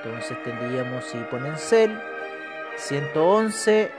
Entonces 0.04 0.42
tendríamos, 0.44 1.06
si 1.06 1.18
ponen 1.30 1.58
sell, 1.58 1.98
111 2.78 3.92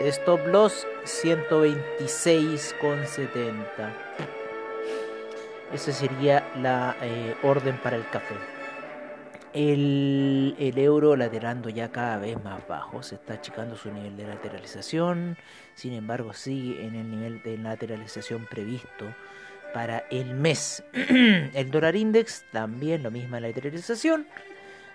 Stop 0.00 0.46
loss 0.48 0.84
126,70. 1.04 3.94
Esa 5.72 5.92
sería 5.92 6.46
la 6.56 6.94
eh, 7.00 7.34
orden 7.42 7.78
para 7.78 7.96
el 7.96 8.06
café. 8.10 8.34
El, 9.54 10.54
el, 10.58 10.78
euro 10.78 11.16
laterando 11.16 11.70
ya 11.70 11.90
cada 11.90 12.18
vez 12.18 12.36
más 12.44 12.68
bajo, 12.68 13.02
se 13.02 13.14
está 13.14 13.32
achicando 13.34 13.74
su 13.74 13.90
nivel 13.90 14.18
de 14.18 14.26
lateralización, 14.26 15.38
sin 15.74 15.94
embargo 15.94 16.34
sigue 16.34 16.84
en 16.84 16.94
el 16.94 17.10
nivel 17.10 17.42
de 17.42 17.56
lateralización 17.56 18.44
previsto 18.44 19.06
para 19.72 20.00
el 20.10 20.34
mes. 20.34 20.84
el 20.92 21.70
dólar 21.70 21.96
index 21.96 22.44
también 22.52 23.02
lo 23.02 23.10
misma 23.10 23.40
lateralización, 23.40 24.26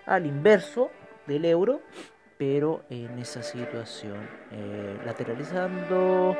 al 0.06 0.26
inverso 0.26 0.92
del 1.26 1.44
euro, 1.44 1.82
pero 2.42 2.82
en 2.90 3.20
esa 3.20 3.40
situación, 3.40 4.28
eh, 4.50 4.98
lateralizando, 5.06 6.36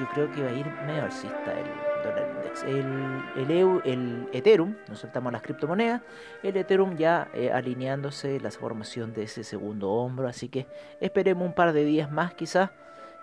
yo 0.00 0.08
creo 0.14 0.32
que 0.32 0.42
va 0.42 0.48
a 0.48 0.52
ir 0.54 0.66
medio 0.86 1.02
alcista 1.02 1.52
el 1.52 2.02
dólar 2.02 2.32
index. 2.36 2.62
El, 2.62 3.82
el 3.84 4.28
Ethereum, 4.32 4.74
nos 4.88 5.00
saltamos 5.00 5.30
las 5.30 5.42
criptomonedas, 5.42 6.00
el 6.42 6.56
Ethereum 6.56 6.96
ya 6.96 7.28
eh, 7.34 7.52
alineándose 7.52 8.40
la 8.40 8.50
formación 8.50 9.12
de 9.12 9.24
ese 9.24 9.44
segundo 9.44 9.90
hombro, 9.90 10.26
así 10.26 10.48
que 10.48 10.66
esperemos 11.02 11.46
un 11.46 11.54
par 11.54 11.74
de 11.74 11.84
días 11.84 12.10
más 12.10 12.32
quizás. 12.32 12.70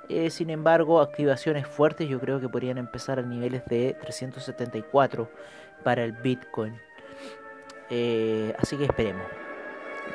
Eh, 0.08 0.30
sin 0.30 0.52
embargo, 0.52 1.02
activaciones 1.02 1.66
fuertes 1.66 2.08
yo 2.08 2.20
creo 2.20 2.40
que 2.40 2.48
podrían 2.48 2.78
empezar 2.78 3.18
a 3.18 3.24
niveles 3.24 3.66
de 3.66 3.96
374 4.00 5.32
para 5.84 6.04
el 6.04 6.12
Bitcoin. 6.12 6.76
así 8.60 8.78
que 8.78 8.84
esperemos 8.84 9.41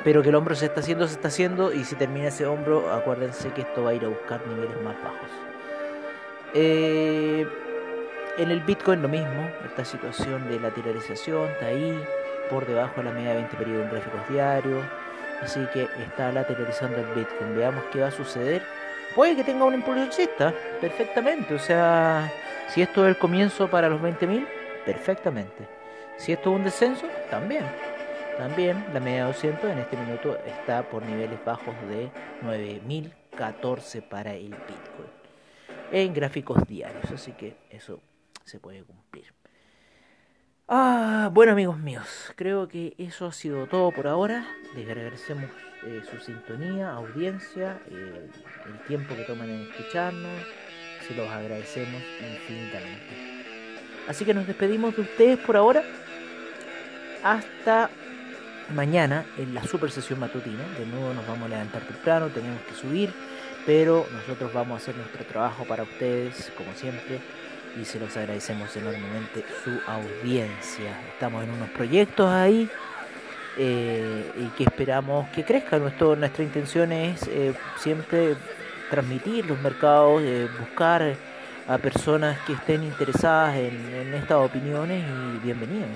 pero 0.03 0.21
que 0.21 0.29
el 0.29 0.35
hombro 0.35 0.55
se 0.55 0.65
está 0.65 0.81
haciendo, 0.81 1.07
se 1.07 1.13
está 1.13 1.27
haciendo, 1.27 1.73
y 1.73 1.83
si 1.83 1.95
termina 1.95 2.27
ese 2.27 2.45
hombro, 2.45 2.91
acuérdense 2.91 3.49
que 3.51 3.61
esto 3.61 3.83
va 3.83 3.91
a 3.91 3.93
ir 3.93 4.05
a 4.05 4.07
buscar 4.07 4.45
niveles 4.47 4.81
más 4.83 4.95
bajos. 5.03 5.29
Eh, 6.53 7.45
en 8.37 8.51
el 8.51 8.61
Bitcoin 8.61 9.01
lo 9.01 9.09
mismo, 9.09 9.49
esta 9.65 9.83
situación 9.83 10.47
de 10.47 10.59
lateralización 10.59 11.47
está 11.49 11.67
ahí, 11.67 11.99
por 12.49 12.65
debajo 12.65 12.93
de 12.97 13.03
la 13.03 13.11
media 13.11 13.29
de 13.29 13.35
20 13.35 13.57
periodos 13.57 13.85
en 13.85 13.91
gráficos 13.91 14.29
diarios, 14.29 14.85
así 15.41 15.59
que 15.73 15.87
está 16.03 16.31
lateralizando 16.31 16.97
el 16.97 17.05
Bitcoin. 17.13 17.55
Veamos 17.55 17.83
qué 17.91 18.01
va 18.01 18.07
a 18.07 18.11
suceder. 18.11 18.61
Puede 19.15 19.35
que 19.35 19.43
tenga 19.43 19.65
un 19.65 19.73
impulso 19.73 20.01
alcista, 20.01 20.53
perfectamente, 20.79 21.53
o 21.53 21.59
sea, 21.59 22.31
si 22.69 22.81
esto 22.81 23.03
es 23.03 23.09
el 23.09 23.17
comienzo 23.17 23.69
para 23.69 23.89
los 23.89 24.01
20.000, 24.01 24.45
perfectamente. 24.85 25.67
Si 26.17 26.31
esto 26.31 26.51
es 26.51 26.55
un 26.57 26.63
descenso, 26.63 27.07
también. 27.29 27.63
También 28.37 28.85
la 28.93 28.99
media 28.99 29.25
de 29.25 29.33
200 29.33 29.71
en 29.71 29.79
este 29.79 29.97
minuto 29.97 30.37
está 30.45 30.83
por 30.83 31.03
niveles 31.03 31.43
bajos 31.43 31.75
de 31.89 32.11
9014 32.43 34.01
para 34.03 34.33
el 34.33 34.49
Bitcoin 34.49 35.17
en 35.91 36.13
gráficos 36.13 36.65
diarios, 36.67 37.11
así 37.11 37.31
que 37.33 37.55
eso 37.69 38.01
se 38.43 38.59
puede 38.59 38.83
cumplir. 38.83 39.33
Ah, 40.67 41.29
bueno 41.31 41.53
amigos 41.53 41.77
míos, 41.77 42.33
creo 42.35 42.67
que 42.67 42.93
eso 42.97 43.25
ha 43.25 43.31
sido 43.31 43.67
todo 43.67 43.91
por 43.91 44.07
ahora. 44.07 44.45
Les 44.75 44.89
agradecemos 44.89 45.49
eh, 45.85 46.01
su 46.09 46.19
sintonía, 46.19 46.91
audiencia, 46.91 47.79
eh, 47.89 48.29
el 48.65 48.79
tiempo 48.87 49.15
que 49.15 49.23
toman 49.23 49.49
en 49.49 49.61
escucharnos. 49.61 50.41
Se 51.07 51.15
los 51.15 51.29
agradecemos 51.29 52.01
infinitamente. 52.19 53.45
Así 54.09 54.25
que 54.25 54.33
nos 54.33 54.45
despedimos 54.45 54.95
de 54.95 55.03
ustedes 55.03 55.39
por 55.39 55.55
ahora. 55.55 55.83
Hasta 57.23 57.89
mañana 58.69 59.25
en 59.37 59.53
la 59.53 59.63
super 59.63 59.91
sesión 59.91 60.19
matutina. 60.19 60.63
De 60.77 60.85
nuevo 60.85 61.13
nos 61.13 61.27
vamos 61.27 61.45
a 61.45 61.49
levantar 61.49 61.81
temprano, 61.83 62.27
tenemos 62.27 62.61
que 62.61 62.73
subir, 62.73 63.13
pero 63.65 64.05
nosotros 64.11 64.53
vamos 64.53 64.75
a 64.75 64.83
hacer 64.83 64.95
nuestro 64.95 65.25
trabajo 65.25 65.65
para 65.65 65.83
ustedes, 65.83 66.51
como 66.57 66.73
siempre, 66.73 67.19
y 67.79 67.85
se 67.85 67.99
los 67.99 68.15
agradecemos 68.17 68.75
enormemente 68.75 69.43
su 69.63 69.71
audiencia. 69.89 70.99
Estamos 71.13 71.43
en 71.43 71.51
unos 71.51 71.69
proyectos 71.69 72.29
ahí. 72.29 72.69
Eh, 73.59 74.31
y 74.37 74.45
que 74.55 74.65
esperamos 74.65 75.27
que 75.29 75.43
crezcan. 75.43 75.81
Nuestro, 75.81 76.15
nuestra 76.15 76.43
intención 76.43 76.91
es 76.91 77.27
eh, 77.27 77.55
siempre 77.77 78.35
transmitir 78.91 79.47
los 79.47 79.59
mercados, 79.61 80.21
eh, 80.23 80.47
buscar 80.59 81.15
a 81.67 81.77
personas 81.79 82.39
que 82.45 82.53
estén 82.53 82.83
interesadas 82.83 83.55
en, 83.57 84.13
estas 84.13 84.37
opiniones 84.37 85.03
y 85.03 85.39
bienvenidos. 85.43 85.89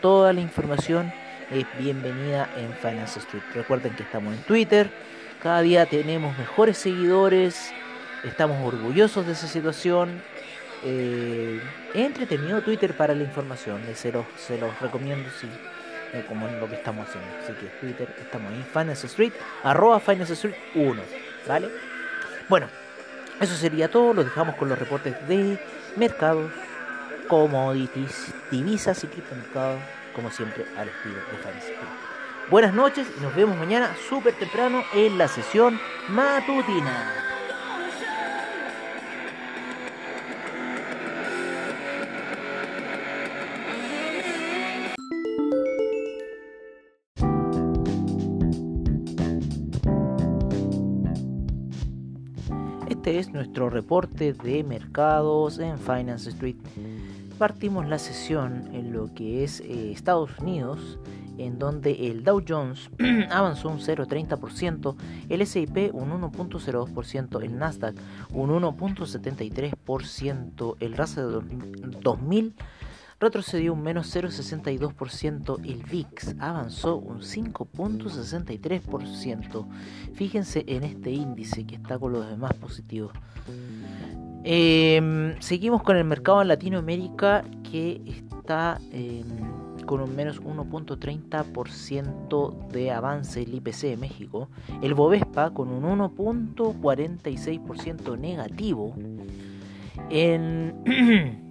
Toda 0.00 0.32
la 0.32 0.40
información 0.40 1.12
es 1.50 1.66
bienvenida 1.78 2.48
en 2.56 2.72
Finance 2.74 3.18
Street. 3.20 3.42
Recuerden 3.54 3.94
que 3.94 4.02
estamos 4.02 4.34
en 4.34 4.42
Twitter, 4.42 4.90
cada 5.42 5.60
día 5.60 5.86
tenemos 5.86 6.36
mejores 6.38 6.78
seguidores, 6.78 7.72
estamos 8.24 8.64
orgullosos 8.66 9.26
de 9.26 9.32
esa 9.32 9.46
situación. 9.46 10.22
Eh, 10.84 11.60
entretenido 11.94 12.62
Twitter 12.62 12.96
para 12.96 13.14
la 13.14 13.22
información, 13.22 13.80
se 13.94 14.12
los, 14.12 14.26
se 14.36 14.58
los 14.58 14.78
recomiendo 14.80 15.28
si, 15.40 15.46
eh, 16.12 16.24
como 16.28 16.46
lo 16.48 16.68
que 16.68 16.76
estamos 16.76 17.08
haciendo. 17.08 17.28
Así 17.42 17.52
que 17.54 17.66
Twitter, 17.80 18.14
estamos 18.20 18.52
ahí, 18.52 18.64
Finance 18.72 19.06
Street, 19.06 19.32
arroba 19.62 20.00
Finance 20.00 20.34
Street 20.34 20.56
1, 20.74 21.02
¿vale? 21.46 21.68
Bueno, 22.48 22.68
eso 23.40 23.54
sería 23.54 23.88
todo, 23.88 24.14
lo 24.14 24.24
dejamos 24.24 24.56
con 24.56 24.68
los 24.68 24.78
reportes 24.78 25.14
de 25.28 25.58
mercados, 25.96 26.50
commodities, 27.28 28.32
divisas 28.50 29.02
y 29.04 29.06
criptomercados, 29.08 29.80
como 30.16 30.30
siempre, 30.30 30.64
al 30.78 30.88
estilo 30.88 31.14
de 31.14 31.58
Street. 31.58 31.78
Buenas 32.50 32.72
noches 32.72 33.06
y 33.18 33.20
nos 33.20 33.36
vemos 33.36 33.54
mañana 33.58 33.94
súper 34.08 34.32
temprano 34.32 34.82
en 34.94 35.18
la 35.18 35.28
sesión 35.28 35.78
matutina. 36.08 37.12
Este 52.88 53.18
es 53.18 53.28
nuestro 53.28 53.68
reporte 53.68 54.32
de 54.32 54.64
mercados 54.64 55.58
en 55.58 55.78
Finance 55.78 56.30
Street. 56.30 56.56
Partimos 57.38 57.86
la 57.86 57.98
sesión 57.98 58.70
en 58.72 58.94
lo 58.94 59.12
que 59.12 59.44
es 59.44 59.60
eh, 59.60 59.92
Estados 59.92 60.38
Unidos, 60.38 60.98
en 61.36 61.58
donde 61.58 62.10
el 62.10 62.24
Dow 62.24 62.42
Jones 62.46 62.90
avanzó 63.30 63.68
un 63.68 63.78
0,30%, 63.78 64.96
el 65.28 65.46
SIP 65.46 65.90
un 65.92 66.18
1,02%, 66.18 67.42
el 67.42 67.58
Nasdaq 67.58 67.94
un 68.32 68.48
1,73%, 68.50 70.76
el 70.80 70.96
Russell 70.96 71.42
2000 72.00 72.54
retrocedió 73.18 73.72
un 73.72 73.82
menos 73.82 74.14
0,62%, 74.14 75.58
el 75.64 75.82
VIX 75.82 76.36
avanzó 76.38 76.96
un 76.96 77.20
5,63%. 77.20 79.66
Fíjense 80.14 80.64
en 80.66 80.84
este 80.84 81.10
índice 81.10 81.66
que 81.66 81.76
está 81.76 81.98
con 81.98 82.12
los 82.12 82.28
demás 82.28 82.52
positivos. 82.54 83.12
Em, 84.48 85.34
seguimos 85.40 85.82
con 85.82 85.96
el 85.96 86.04
mercado 86.04 86.40
en 86.40 86.46
Latinoamérica 86.46 87.42
que 87.68 88.00
está 88.06 88.80
em, 88.92 89.24
con 89.86 90.00
un 90.00 90.14
menos 90.14 90.40
1.30% 90.40 92.68
de 92.68 92.92
avance 92.92 93.42
el 93.42 93.54
IPC 93.54 93.88
de 93.88 93.96
México. 93.96 94.48
El 94.82 94.94
Bovespa 94.94 95.50
con 95.50 95.70
un 95.70 95.82
1.46% 95.82 98.16
negativo. 98.16 98.94
En 100.10 101.40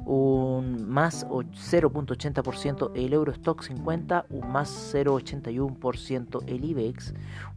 un 0.04 0.88
más 0.88 1.26
0.80% 1.28 2.92
el 2.94 3.12
Eurostock 3.12 3.62
50, 3.62 4.26
un 4.30 4.52
más 4.52 4.94
0.81% 4.94 6.42
el 6.46 6.64
IBEX, 6.64 7.12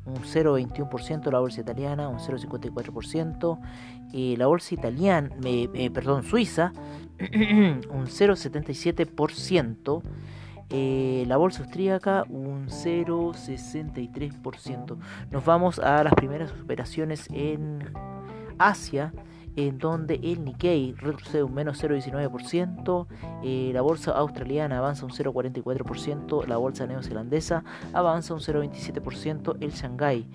un 0.05 0.17
0.21% 0.17 1.31
la 1.31 1.39
bolsa 1.39 1.61
italiana, 1.61 2.07
un 2.07 2.19
0.54%, 2.19 3.59
eh, 4.13 4.35
la 4.37 4.45
bolsa 4.47 4.75
italiana, 4.75 5.29
eh, 5.43 5.89
perdón, 5.91 6.23
suiza, 6.23 6.71
un 7.19 8.05
0.77%, 8.05 10.01
eh, 10.69 11.25
la 11.27 11.37
bolsa 11.37 11.63
austríaca 11.63 12.25
un 12.27 12.67
0,63%. 12.67 14.97
Nos 15.31 15.45
vamos 15.45 15.79
a 15.79 16.03
las 16.03 16.13
primeras 16.15 16.51
operaciones 16.51 17.29
en 17.31 17.93
Asia 18.57 19.13
en 19.55 19.77
donde 19.77 20.15
el 20.15 20.43
Nikkei 20.43 20.93
retrocede 20.93 21.43
un 21.43 21.53
menos 21.53 21.83
0,19%, 21.83 23.07
eh, 23.43 23.71
la 23.73 23.81
bolsa 23.81 24.11
australiana 24.11 24.77
avanza 24.77 25.05
un 25.05 25.11
0,44%, 25.11 26.45
la 26.45 26.57
bolsa 26.57 26.87
neozelandesa 26.87 27.63
avanza 27.93 28.33
un 28.33 28.39
0,27%, 28.41 29.57
el 29.61 29.71
Shanghai 29.71 30.27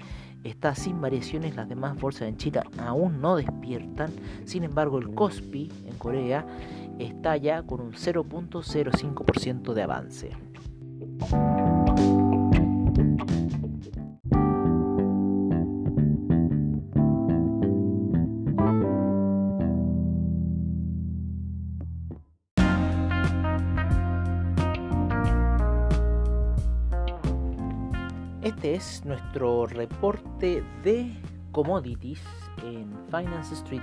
está 0.44 0.74
sin 0.74 1.00
variaciones, 1.00 1.54
las 1.54 1.68
demás 1.68 1.98
bolsas 2.00 2.28
en 2.28 2.36
China 2.36 2.62
aún 2.78 3.20
no 3.20 3.36
despiertan, 3.36 4.10
sin 4.44 4.64
embargo 4.64 4.98
el 4.98 5.14
Kospi 5.14 5.70
en 5.86 5.96
Corea 5.98 6.46
está 6.98 7.36
ya 7.36 7.62
con 7.62 7.80
un 7.80 7.92
0,05% 7.92 9.74
de 9.74 9.82
avance. 9.82 10.30
Este 28.50 28.74
es 28.74 29.04
nuestro 29.04 29.66
reporte 29.68 30.64
de 30.82 31.16
commodities 31.52 32.20
en 32.64 32.90
Finance 33.06 33.54
Street. 33.54 33.80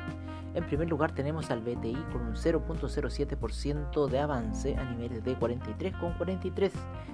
En 0.55 0.65
primer 0.65 0.89
lugar 0.89 1.15
tenemos 1.15 1.49
al 1.51 1.61
BTI 1.61 1.95
con 2.11 2.23
un 2.23 2.35
0.07% 2.35 4.07
de 4.09 4.19
avance 4.19 4.75
a 4.75 4.83
niveles 4.83 5.23
de 5.23 5.37
43,43. 5.39 6.71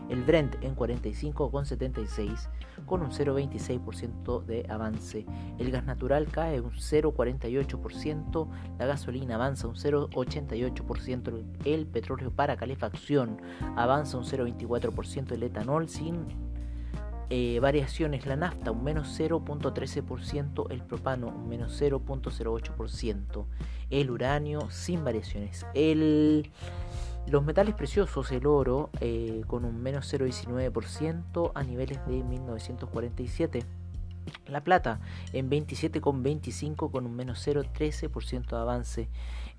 El 0.10 0.24
Brent 0.24 0.56
en 0.64 0.76
45,76 0.76 2.50
con 2.88 3.04
un 3.04 3.12
0.26% 3.12 4.46
de 4.46 4.66
avance. 4.68 5.24
El 5.60 5.70
gas 5.70 5.86
natural 5.86 6.30
cae 6.30 6.60
un 6.60 6.72
0.48%. 6.72 8.48
La 8.80 8.88
gasolina 8.88 9.36
avanza 9.36 9.68
un 9.68 9.76
0.88%. 9.76 11.44
El 11.66 11.86
petróleo 11.86 12.32
para 12.32 12.58
calefacción 12.58 13.40
avanza 13.76 14.18
un 14.18 14.24
0.24%. 14.24 15.34
El 15.34 15.44
etanol 15.44 15.88
sin 15.88 16.26
eh, 17.36 17.60
variaciones, 17.60 18.28
la 18.28 18.36
nafta 18.36 18.70
un 18.70 18.84
menos 18.84 19.20
0.13%, 19.20 20.68
el 20.70 20.84
propano 20.84 21.30
un 21.30 21.50
menos 21.50 21.82
0.08%, 21.82 23.46
el 23.90 24.12
uranio 24.12 24.70
sin 24.70 25.04
variaciones, 25.04 25.66
los 27.26 27.44
metales 27.44 27.74
preciosos, 27.74 28.32
el 28.32 28.46
oro 28.46 28.92
eh, 29.02 29.42
con 29.48 29.66
un 29.66 29.82
menos 29.82 30.14
0.19% 30.14 31.52
a 31.56 31.64
niveles 31.64 32.06
de 32.06 32.22
1947. 32.22 33.66
La 34.46 34.64
plata 34.64 35.00
en 35.32 35.50
27,25 35.50 36.92
con 36.92 37.08
un 37.08 37.16
menos 37.16 37.48
0,13% 37.48 38.48
de 38.48 38.58
avance 38.58 39.10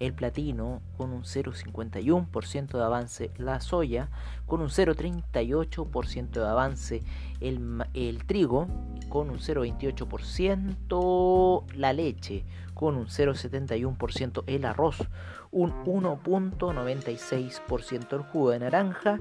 el 0.00 0.14
platino 0.14 0.83
con 0.96 1.12
un 1.12 1.22
0,51% 1.22 2.76
de 2.76 2.83
avance, 2.83 3.30
la 3.38 3.61
soya 3.61 4.09
con 4.46 4.61
un 4.61 4.68
0,38% 4.68 6.30
de 6.30 6.46
avance, 6.46 7.04
el, 7.40 7.85
trigo 8.26 8.66
con 9.09 9.30
un 9.30 9.38
0,28%, 9.38 11.64
la 11.74 11.92
leche 11.92 12.44
con 12.74 12.96
un 12.96 13.07
0,71%, 13.07 14.42
el 14.46 14.64
arroz 14.64 14.98
un 15.50 15.72
1,96%, 15.85 18.12
el 18.12 18.22
jugo 18.22 18.50
de 18.50 18.59
naranja 18.59 19.18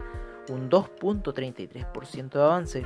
un 0.50 0.70
2,33% 0.70 2.32
de 2.32 2.42
avance 2.42 2.86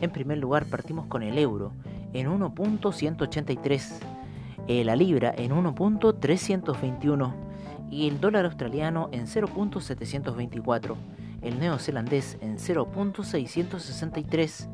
En 0.00 0.12
primer 0.12 0.38
lugar 0.38 0.66
partimos 0.66 1.06
con 1.06 1.24
el 1.24 1.36
euro 1.36 1.72
en 2.12 2.28
1.183, 2.28 3.98
eh, 4.68 4.84
la 4.84 4.94
libra 4.94 5.34
en 5.36 5.50
1.321 5.50 7.49
y 7.90 8.08
el 8.08 8.20
dólar 8.20 8.44
australiano 8.44 9.08
en 9.12 9.26
0.724, 9.26 10.96
el 11.42 11.58
neozelandés 11.58 12.38
en 12.40 12.58
0.663, 12.58 14.68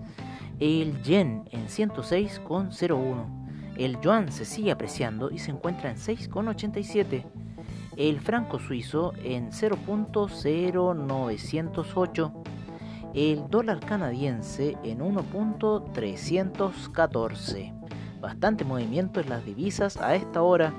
el 0.60 1.02
yen 1.02 1.48
en 1.50 1.66
106.01, 1.66 3.46
el 3.78 4.00
yuan 4.00 4.30
se 4.32 4.44
sigue 4.44 4.70
apreciando 4.70 5.30
y 5.30 5.38
se 5.38 5.50
encuentra 5.50 5.90
en 5.90 5.96
6.87 5.96 7.24
el 7.96 8.20
franco 8.20 8.58
suizo 8.58 9.14
en 9.24 9.50
0.0908, 9.50 12.32
el 13.14 13.48
dólar 13.48 13.80
canadiense 13.80 14.76
en 14.84 14.98
1.314. 14.98 17.72
Bastante 18.20 18.64
movimiento 18.64 19.20
en 19.20 19.30
las 19.30 19.46
divisas 19.46 19.96
a 19.96 20.14
esta 20.14 20.42
hora. 20.42 20.74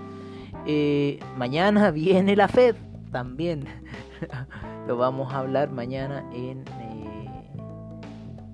Eh, 0.68 1.20
mañana 1.38 1.92
viene 1.92 2.36
la 2.36 2.48
Fed 2.48 2.76
también. 3.12 3.66
Lo 4.88 4.98
vamos 4.98 5.34
a 5.34 5.40
hablar 5.40 5.72
mañana 5.72 6.24
en, 6.34 6.64
eh, 6.82 7.52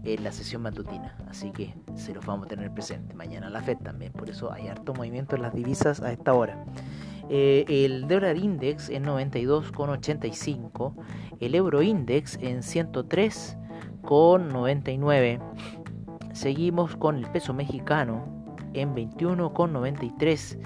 en 0.04 0.24
la 0.24 0.32
sesión 0.32 0.62
matutina. 0.62 1.18
Así 1.28 1.52
que 1.52 1.74
se 1.96 2.14
los 2.14 2.26
vamos 2.26 2.46
a 2.46 2.50
tener 2.50 2.72
presente. 2.72 3.16
Mañana 3.16 3.50
la 3.50 3.62
Fed 3.62 3.78
también. 3.78 4.14
Por 4.14 4.30
eso 4.30 4.52
hay 4.52 4.68
harto 4.68 4.94
movimiento 4.94 5.36
en 5.36 5.42
las 5.42 5.54
divisas 5.54 6.02
a 6.02 6.12
esta 6.12 6.34
hora. 6.34 6.64
Eh, 7.30 7.64
el 7.68 8.08
dólar 8.08 8.38
index 8.38 8.90
en 8.90 9.06
92,85, 9.06 10.94
el 11.40 11.56
euro 11.56 11.82
index 11.82 12.38
en 12.42 12.60
103,99. 12.60 15.40
Seguimos 16.34 16.98
con 16.98 17.18
el 17.18 17.26
peso 17.28 17.54
mexicano 17.54 18.26
en 18.74 18.94
21,93. 18.94 20.60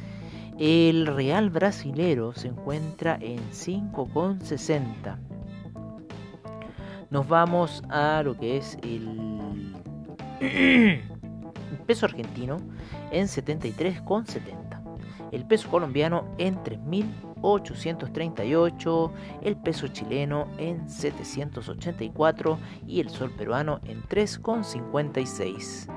El 0.60 1.08
real 1.08 1.50
brasilero 1.50 2.34
se 2.34 2.48
encuentra 2.48 3.17
en 3.22 3.39
5,60. 3.52 5.17
Nos 7.10 7.28
vamos 7.28 7.84
a 7.89 8.22
lo 8.24 8.38
que 8.38 8.58
es 8.58 8.78
el 8.82 9.74
peso 11.86 12.06
argentino 12.06 12.58
en 13.12 13.28
73,70 13.28 14.67
el 15.32 15.46
peso 15.46 15.70
colombiano 15.70 16.26
en 16.38 16.58
3.838, 16.58 19.12
el 19.41 19.56
peso 19.58 19.88
chileno 19.88 20.48
en 20.58 20.88
784 20.89 22.58
y 22.86 23.00
el 23.02 23.10
sol 23.10 23.32
peruano 23.32 23.82
en 23.86 24.04
3,56. 24.04 25.97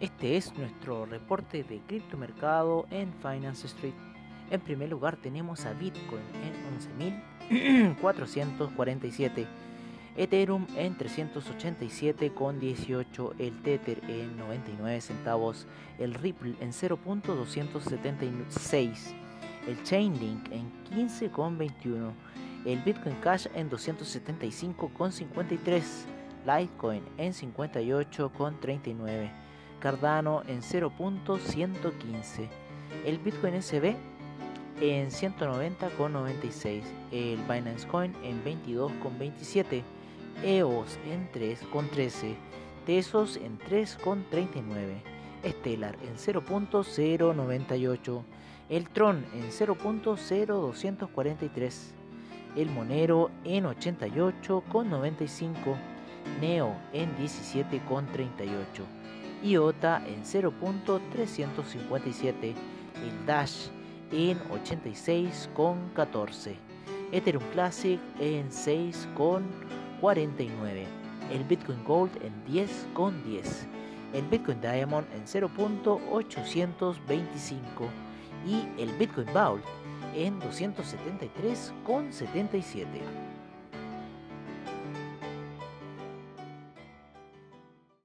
Este 0.00 0.36
es 0.36 0.56
nuestro 0.56 1.06
reporte 1.06 1.64
de 1.64 1.80
criptomercado 1.80 2.86
en 2.92 3.12
Finance 3.14 3.66
Street. 3.66 3.94
En 4.48 4.60
primer 4.60 4.90
lugar 4.90 5.16
tenemos 5.16 5.66
a 5.66 5.72
Bitcoin 5.72 6.22
en 7.50 7.96
11.447, 7.98 9.48
Ethereum 10.16 10.68
en 10.76 10.96
387,18, 10.96 13.34
el 13.40 13.60
Tether 13.62 14.00
en 14.08 14.36
99 14.36 15.00
centavos, 15.00 15.66
el 15.98 16.14
Ripple 16.14 16.54
en 16.60 16.70
0.276, 16.70 19.14
el 19.66 19.82
Chainlink 19.82 20.52
en 20.52 20.70
15,21, 20.92 22.12
el 22.66 22.78
Bitcoin 22.82 23.16
Cash 23.16 23.48
en 23.52 23.68
275,53, 23.68 25.82
Litecoin 26.46 27.02
en 27.16 27.32
58,39 27.32 29.47
Cardano 29.80 30.42
en 30.46 30.62
0.115, 30.62 32.48
el 33.04 33.18
Bitcoin 33.18 33.60
SB 33.62 33.96
en 34.80 35.10
190,96, 35.10 36.82
el 37.12 37.42
Binance 37.42 37.86
Coin 37.86 38.14
en 38.22 38.42
22,27, 38.44 39.82
EOS 40.42 40.98
en 41.06 41.30
3,13, 41.32 42.34
Tesos 42.86 43.36
en 43.36 43.58
3,39, 43.58 45.02
Stellar 45.44 45.98
en 46.02 46.16
0.098, 46.16 48.22
el 48.68 48.88
Tron 48.90 49.24
en 49.34 49.50
0.0243, 49.50 51.92
el 52.56 52.70
Monero 52.70 53.30
en 53.44 53.64
88,95, 53.64 55.76
Neo 56.40 56.74
en 56.92 57.16
17,38. 57.16 58.97
IOTA 59.42 60.02
en 60.06 60.22
0.357, 60.24 62.42
el 62.42 63.26
Dash 63.26 63.68
en 64.12 64.38
86,14, 64.50 66.54
Ethereum 67.12 67.44
Classic 67.52 68.00
en 68.18 68.50
6,49, 68.50 70.84
el 71.32 71.44
Bitcoin 71.44 71.82
Gold 71.84 72.10
en 72.22 72.34
10,10, 72.46 73.66
el 74.14 74.26
Bitcoin 74.26 74.60
Diamond 74.60 75.06
en 75.14 75.24
0.825 75.24 77.88
y 78.46 78.66
el 78.80 78.92
Bitcoin 78.98 79.32
Vault 79.32 79.64
en 80.14 80.38
273,77. 80.40 83.27